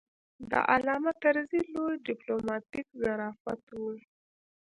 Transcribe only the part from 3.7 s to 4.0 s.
و.